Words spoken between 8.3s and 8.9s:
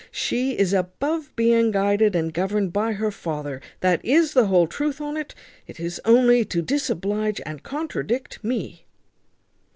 me."